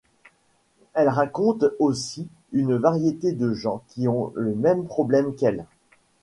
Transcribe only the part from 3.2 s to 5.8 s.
de gens qui ont le même problème qu'elle.